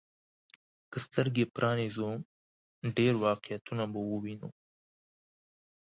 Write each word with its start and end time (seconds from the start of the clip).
که 0.91 0.97
سترګي 1.05 1.45
پرانيزو، 1.55 2.09
ډېر 2.97 3.13
واقعيتونه 3.25 3.83
به 3.91 3.99
ووينو. 4.09 4.49